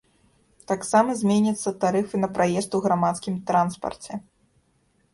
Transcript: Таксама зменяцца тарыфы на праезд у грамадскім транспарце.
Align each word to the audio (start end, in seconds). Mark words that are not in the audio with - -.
Таксама 0.71 1.17
зменяцца 1.19 1.75
тарыфы 1.85 2.23
на 2.23 2.31
праезд 2.39 2.69
у 2.81 2.83
грамадскім 2.89 3.35
транспарце. 3.53 4.13